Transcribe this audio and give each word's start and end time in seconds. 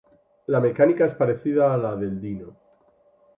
La 0.47 0.59
mecánica 0.59 1.05
es 1.05 1.13
parecida 1.13 1.71
a 1.71 1.77
la 1.77 1.95
del 1.95 2.19
Dino. 2.19 2.57